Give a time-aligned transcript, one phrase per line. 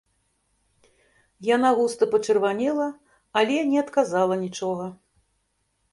[1.55, 2.89] Яна густа пачырванела,
[3.43, 4.85] але не адказала нічога.